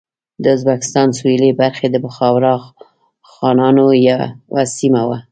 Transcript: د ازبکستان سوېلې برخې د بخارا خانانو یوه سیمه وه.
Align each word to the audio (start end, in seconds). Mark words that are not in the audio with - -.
د 0.43 0.45
ازبکستان 0.55 1.07
سوېلې 1.17 1.49
برخې 1.61 1.87
د 1.91 1.95
بخارا 2.05 2.55
خانانو 3.31 3.85
یوه 4.07 4.63
سیمه 4.77 5.01
وه. 5.09 5.19